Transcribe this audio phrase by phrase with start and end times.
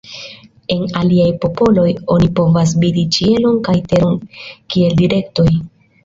[0.75, 4.15] En aliaj popoloj oni povas vidi ĉielon kaj teron
[4.73, 5.47] kiel direktoj.